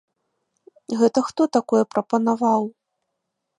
Гэта 1.01 1.19
хто 1.27 1.47
такое 1.59 1.83
прапанаваў? 1.93 2.63